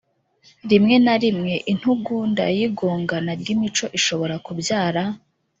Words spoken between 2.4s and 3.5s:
y igongana ry